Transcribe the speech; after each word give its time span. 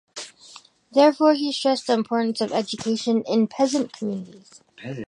Therefore, 0.91 1.35
he 1.35 1.51
stressed 1.51 1.85
the 1.85 1.93
importance 1.93 2.41
of 2.41 2.51
education 2.51 3.21
in 3.27 3.45
peasant 3.45 3.93
communities. 3.93 4.63